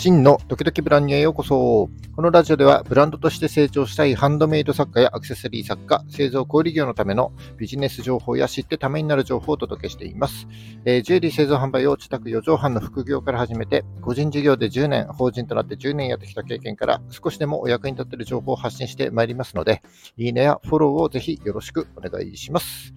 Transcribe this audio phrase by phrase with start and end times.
[0.00, 1.90] 真のドキドキブランニュへようこそ。
[2.14, 10.46] このラジオではブランドとして成長したいハンドメイド作家やアクセサリー作家、製造小売業のためのビジネス情報や知ってためになる情報をお届けしています。
[10.84, 19.82] えー、ジュエリー製造販売を自宅4畳半の副業から始めて、個人事業で10年、法人となって10年やってきた経験から少しでもお役に立っている情報を発信してまいりますので、
[20.16, 22.94] いいねやフォローをぜひよろしくお願いします。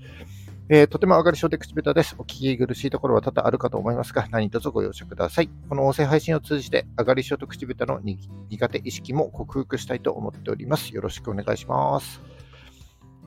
[0.74, 2.16] えー、とても上がり症で口下手です。
[2.18, 5.50] お聞き苦しいところは多々あるかと思いますが、何卒ご容赦ください。
[5.68, 10.96] この音声配信を通じて、上がり症と口下手の苦手意識も克服したいと思っております。
[10.96, 12.22] よろしくお願いします。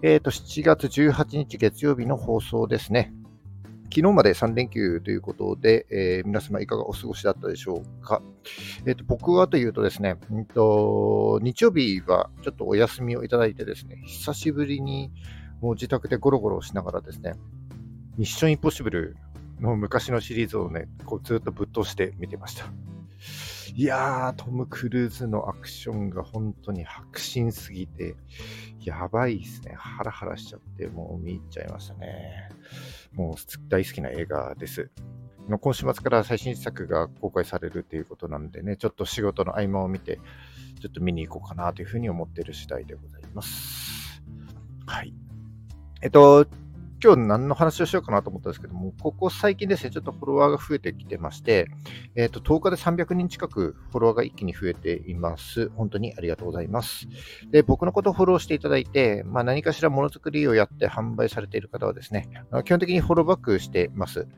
[0.01, 3.13] えっ、ー、と、7月18日月曜日の放送ですね。
[3.95, 8.23] 昨日まで3連休ということで、えー、皆様いかがお過ごしだったでしょうか。
[8.87, 15.13] えーと、僕はというとですね、うんと、日曜日はちょっとお休みをいただいてですね、久しぶりに
[15.61, 17.35] もう自宅でゴロゴロしながらですね、
[18.17, 19.17] ミッションインポッシブル
[19.61, 22.67] の昔のシリーズをね、こうずっとぶっ通して見てました。
[23.75, 28.15] いやー、トム・クルーズのアクションが本当に迫真すぎて、
[28.81, 29.75] やばいですね。
[29.77, 32.51] ハラハラしちゃって、もう見入っちゃいましたね。
[33.15, 34.91] もう大好きな映画です。
[35.61, 40.21] 今週末から最新作が公開されるということなのでね、ちょっと仕事の合間を見て、
[40.81, 44.23] ちょっと見に行こうかなというふうに思っている次第でございます。
[44.87, 45.13] はい。
[46.05, 46.47] えっと、
[47.03, 51.71] 今日何の話をしようかなと思ったんですけども、ここ最近ですね、ちょっとフォロワーが増えてきてまして、
[52.15, 55.71] えっ、と、10日で300人近くフォロワーが一気に増えています。
[55.71, 57.09] 本当にありがとうございます。
[57.51, 62.29] で、僕のことをフォローしていただいて、まあ、何かしらものづくりをやって販売されている方はですね、
[62.67, 64.29] 基本的にフォローバックしてます。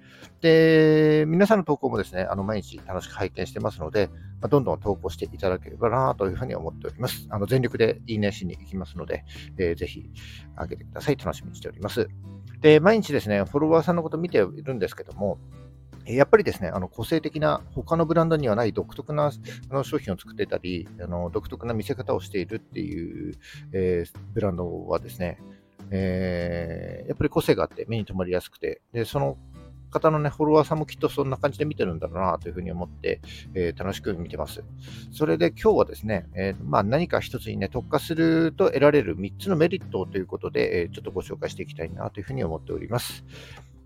[0.40, 4.08] で、皆さんの投稿もですね、あの、毎日楽しく拝見してますので、
[4.40, 7.26] ま、どんどん投稿していただければなというふうに思っております。
[7.30, 9.24] あの、全力でいいねしに行きますので、
[9.58, 10.10] えー、ぜひ
[10.58, 11.16] 上げてください。
[11.16, 12.08] 楽しみにしております。
[12.60, 15.38] で、毎日ですね、フォロワーさんのこと見ているんですけども、
[16.06, 19.32] やっぱりですね、あの個性的な他のブランドにはない独特な
[19.70, 23.34] あの商品を作ってたり、あの独特な見せ方をしているっていう、
[23.72, 25.38] えー、ブランドはですね、
[25.90, 29.36] えー、やっぱり個性があって目に留まりやすくて、でその
[29.90, 33.20] 方のね、フォロワーさんもきっとそんな感じで見てるんだろうなというふうに思って、
[33.54, 34.64] えー、楽しく見てます。
[35.12, 43.24] それで今日はですね、えー、まあ、何か一つにね、特化すると得られる3つのメリットということで、えー、ちょっとご紹介していきたいなというふうに思っております。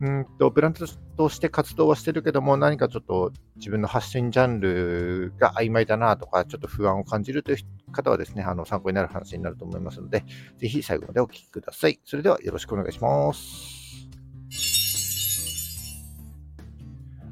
[0.00, 0.86] うんとブランド
[1.18, 10.24] として活動はしてるけども、何かちょっと自分の発信ジャンルが曖昧だなとか、ちょっと不安を感じるという方はですね、あの参考になる話になると思いますので、
[10.56, 12.00] ぜひ最後までお聞きください。
[12.04, 13.79] それではよろしくお願いします。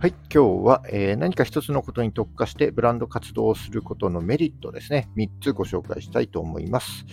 [0.00, 7.04] はい、今日は、えー、何か一つのことに特化してブランド活動をすることのメリットですね、3つご紹介したいと思います。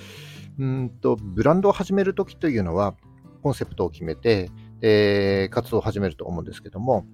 [0.59, 2.93] うんとブランドを始めるときというのは、
[3.41, 4.51] コンセプトを決めて、
[4.81, 7.07] えー、活動を始めると思うんですけども、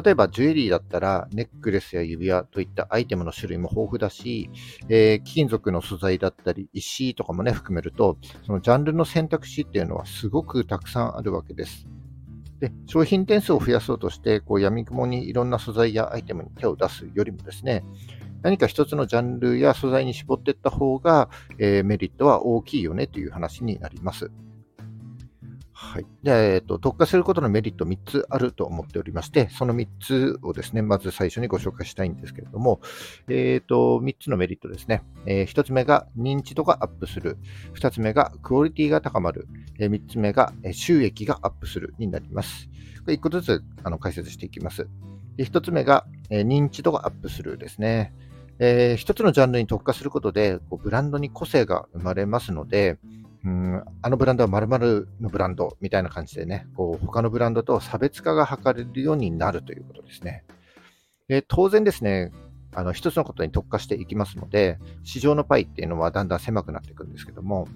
[0.00, 4.48] 例えばジュエリーだったらネックレスや指輪といったアイテムの種類も豊富だし、
[4.88, 11.88] えー、金属の素材だったり石とかもね含めるとそのジャンルの選択肢っていうのはすごくたくさんあるわけです。
[12.60, 17.84] で、商品点数を増やそうとして、こう闇雲にいろんな素材やアイテムに手を出すよりもですね、
[18.42, 24.30] 何か一つのジャンルや素材に絞っていった方が、えー、メリットは大きいよねという話になります。
[25.80, 26.06] はい。
[26.24, 32.80] で、えっ、と、特化することのメリット3つあると思っておりまして、その3つをですね、まず最初にご紹介したいんですけれども、
[33.28, 35.04] えっ、と、3つのメリットですね。
[35.24, 37.38] えー、1つ目が認知度がアップする。
[37.74, 39.46] 2つ目がクオリティが高まる。
[39.78, 42.68] え、3つ目が収益がアップするになります。
[43.04, 44.88] これ1個ずつあの解説していきます。
[45.36, 48.12] で1つ目が、え、認知度がアップするですね。
[48.58, 52.98] えー、1つのジャンルに特化することで、こうブランドに個性が生まれますので、
[53.44, 60.44] うん、あのブランドは〇〇のブランドみたいな感じでね、こう他のブランドと差別化が図れるようになるということですね。
[61.28, 62.32] で当然ですね、
[62.74, 67.68] あの一つのことに特化していきますので、市場のパイっていうのはだんだん狭くなっていくんですけども、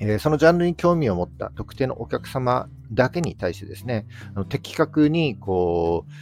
[0.00, 6.12] えー、そのジャンルに興味を持った特定のお客様だけに対してですね、あの的確にこう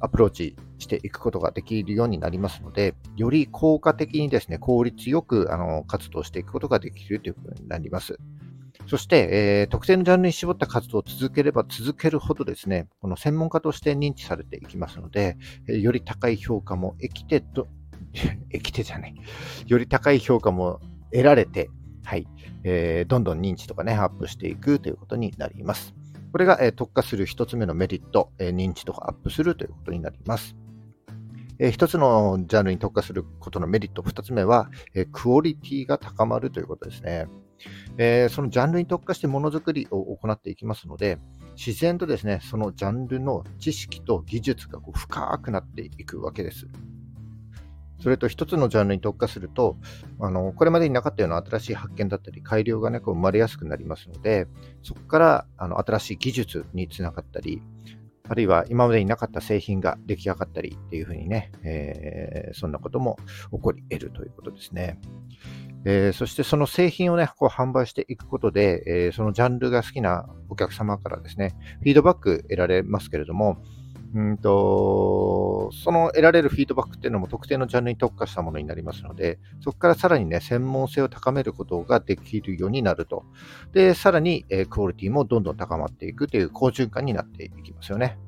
[0.00, 8.18] アプローチしていくことができるようになりますので、より効果的にですね、効率よくあの活動していくことができるということになります。
[8.86, 15.36] そして、えー、特定のジャンルに絞った活動を続ければ続けるほどですね、この専門家として認知されていきますので、
[15.68, 17.68] えー、より高い評価も生きてと、
[18.50, 19.14] 生き てじゃない、
[19.66, 20.80] より高い評価も
[21.12, 21.70] 得られて、
[22.04, 22.26] はい、
[22.64, 25.94] えー、どんどん認知とかね、アップしていくということになります。
[26.32, 30.56] これが、え特化する一つ目のメリット、え認知度がアップするということになります。
[31.60, 34.70] 一つのジャンルに特化することのメリット、二つ目は、
[35.12, 37.26] クオリティが高まるということですね。
[38.30, 41.18] そのジャンルに特化してものづくりを行っていきますので、
[41.56, 46.68] 自然とですね、そのジャンルの知識と技術がこう深くなっていくわけです。
[48.00, 49.76] それと一つのジャンルに特化すると、
[50.20, 54.46] あのこれまでになかったような新しい発見だったり、改良が、ね、こう生まれやすくなりますので、
[54.84, 57.60] そこからあの新しい技術につながったり、
[58.28, 63.16] あるいは今までになかった製品が出来上がったりっていうふうにね、えー、そんなことも
[63.52, 65.00] 起こり得るということですね。
[65.84, 73.62] えー、そしてその製品をね、こう販売していくことで、えー、そのジャンルが好きなお客様からですね、フィードバック得られますけれども、
[74.14, 83.24] うんと、その得られるフィードバックっていうのも特定のジャンルに特化したものになりますので、そこからさらにね、専門性を高めることができるようになると。
[83.72, 88.18] で、さらに、えー、クオリティもどんどん高まっていくという好循環になっていきますよね。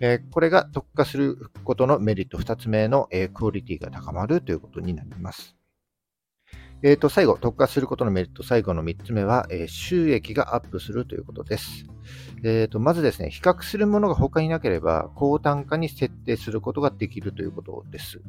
[0.00, 5.56] えー、これが特化することのメリット2つ目の、えー、クオリティが高まるということになります。
[6.86, 11.86] えー、と最後、特化することのメリット、最後の3つ目は、えー、収益がアップするということです。
[12.42, 18.20] えーと、まずですね、比較するものが他になければ、高単価に設定することができるということです。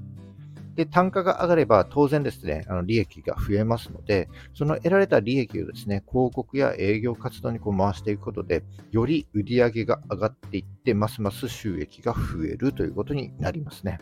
[0.76, 14.00] で、単価が上がれば当然ですね、あの利益が増えますので、その得られた利益をですね、広告や営業活動にこう回していくことで、より売り上げが上がっていって、ますます収益が増えるということになりますね。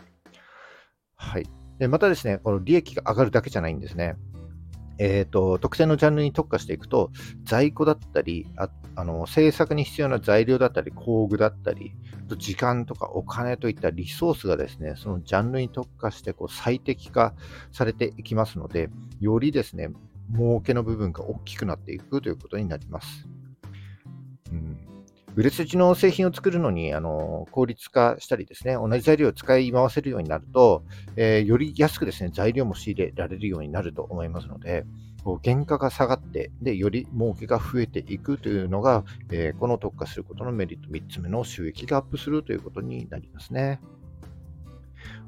[1.16, 1.46] はい。
[1.80, 4.14] でまたですね、この利益が上がるだけじゃないんですね。
[4.98, 7.10] えーと、特定のジャンルに特化していくと、
[7.44, 11.92] 在庫だったりああの、制作に必要な材料だったり、工具だったり、
[12.38, 17.34] 時間とかお金といったリソースがですね、そのジャンルに特化してこう最適化
[17.72, 19.90] されていきますので、よりですね、
[20.32, 23.28] 儲けの部分が大きくなっていくということになります。
[24.52, 24.93] うん
[25.36, 30.84] 売れ筋の製品を作るのにあの効率化したりですね、同じ材料を使い回せるようになると、
[31.16, 34.84] えー、より安くですね、材料も仕入れられるようになると思いますので、
[35.24, 43.80] こう原価が下がって、で、より儲けが増えていくというのが、えー、この特化することのメリット3つ目の収益がアップするということになりますね。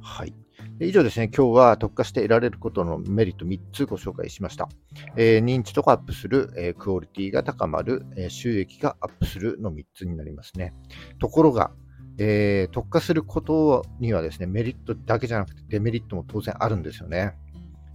[0.00, 0.34] はい。
[0.78, 4.68] 以上ですね、今日は特化して得られることのメリット3つご紹介しました。
[5.16, 10.74] えー、認知度がアップする、えー、クオリティが高まる、えー、収益がアップするの3つになりますね。
[11.18, 11.70] ところが、
[12.18, 17.34] え特化することにはですね、メリットだけじゃなくてデメリットも当然あるんですよね。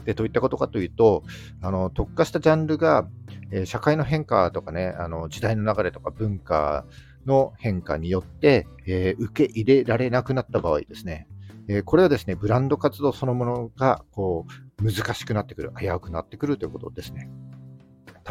[0.05, 1.23] で、どういったことかというと、
[1.61, 3.07] あの特化したジャンルが、
[3.51, 6.85] え社会の変化とかね、あの時代の流れとか文化
[7.25, 11.27] の変化によって、え受け入れられなくなった場合ですね、
[11.67, 14.45] えこれはですね、ブランド活動そのものがこ
[14.79, 17.29] う難しくなってくる、危うくなってくるということですね。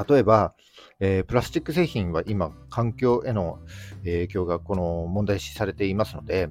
[0.08, 0.54] 例えば、
[1.00, 3.58] えー、プラスチック製品は今、環境への
[4.04, 6.48] 影響がこの問題視されていますので、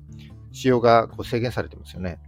[0.51, 2.19] 使用がこう制限されてますよね。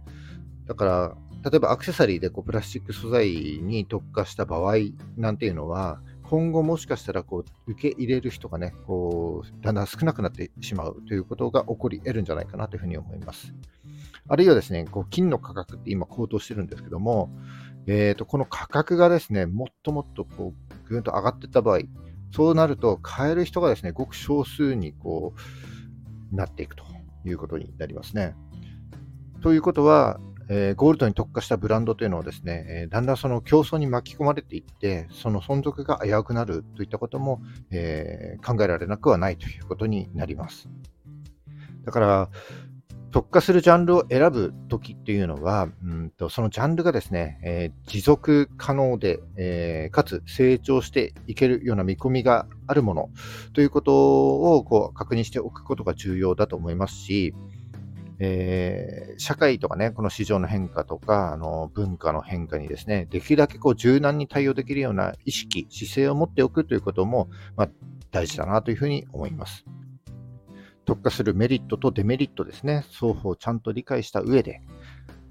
[0.66, 1.16] だから、
[1.50, 3.28] 例えばアクセサリーでこうプラスチック素材
[3.62, 4.76] に特化した場合
[5.16, 13.52] なんていうのは、今後もしかしたらこう受け入れる人がね、こうだんだん少なくなってしまうということが起こり得るんじゃないかなというふうに思います。
[14.28, 17.30] あるいはですね、こう金の価格って今高騰してるんですけども、
[17.86, 21.80] えー、とこの価格がですね、もっともっとこうぐんと上がっていった場合、
[22.30, 25.34] そうなると買える人がですね、ごく少数にこ
[26.32, 26.84] うなっていくと
[27.24, 28.34] いうことになりますね。
[29.42, 37.40] ということは、えー、ゴールドに特化したブランドというのはですね、えー、だんだんその競争に巻き込まれていって、その存続が危うくなるといったことも、
[37.70, 40.68] えー、考えられなくはないということになります。
[41.84, 42.30] だから、
[43.12, 53.10] 特化するジャンルを選ぶときっていうのは、うんと、そのジャンルがですね、えー、持続可能で、えー、かつ成長していけるような見込みがあるもの
[53.52, 57.34] ということをこう確認しておくことが重要だと思いますし、
[58.18, 67.68] えー、社会とかね、この市場の変化とか、あの文化の変化にですね、できるだけこう柔軟に対応できるような意識、姿勢を持っておくということも、まあ、
[68.10, 69.66] 大事だなというふうに思います。
[70.92, 74.60] 特化するメリットとデメリットですね、双方をちゃんと理解した上で、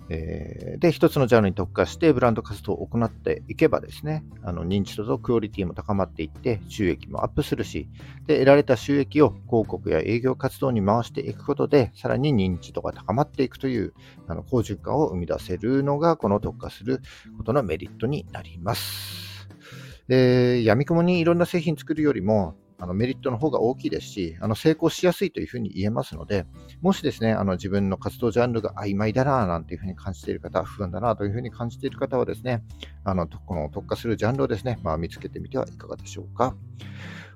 [0.09, 7.87] えー、で、一つのジャンルに特化してブランド活動を行っていけばですね、あの認知度とクオリティも高まっていって、収益もアップするし、
[8.25, 13.93] で、得られた収益を広告や営業活動に回していくことで、さらに認知度が高まっていくという、
[14.27, 17.01] あの好循環を生み出せるのが、この特化する
[17.37, 19.47] ことのメリットになります。
[20.07, 26.47] で、闇雲にいろんな製品作るよりも、あのメリットの方が大きいですし、あの成功しやすいというふうに言えますので、
[26.81, 32.63] もしですね、あの自分の活動ジャンルが曖昧だななんていうふうに感じている方、不安だなというふうに感じている方はですね、
[33.03, 36.55] あのこの特化するジャンルをですね、まあ、見つけてみてはいかがでしょうか。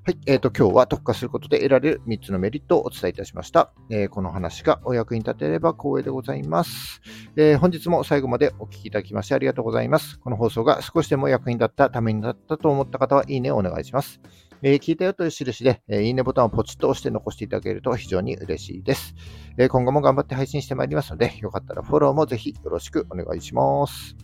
[0.08, 0.20] はい。
[0.28, 3.72] え、ー、と、今日は特化することで得られる3つのメリットをお伝えいたしました。
[3.90, 7.02] えー、この話がお役に立てれば光栄でございます、
[7.36, 10.20] えー、本日も最後までお聴きいただきましてありがとうございます。
[10.20, 14.22] この放送が少しでも役に立った、ためになったと思った方は、いいねをお願いします。
[14.68, 19.14] えー、聞いたよという印で、え、いいねボタンをポチッと押して残していただけると非常に嬉しいです。
[19.60, 24.16] え、今後も頑張って配信してまいりますので、よかったらフォローもぜひよろしくお願いします。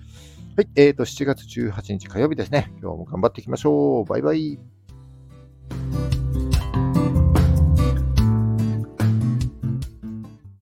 [0.57, 2.73] はい、えーと、7月18日火曜日ですね。
[2.81, 4.05] 今日も頑張っていきましょう。
[4.05, 4.57] バイバイ。